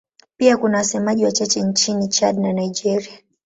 Pia 0.37 0.57
kuna 0.57 0.77
wasemaji 0.77 1.25
wachache 1.25 1.61
nchini 1.61 2.07
Chad 2.07 2.37
na 2.39 2.53
Nigeria. 2.53 3.17